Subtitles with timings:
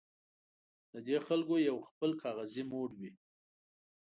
[0.91, 3.11] د دې خلکو یو خپل کاغذي موډ وي.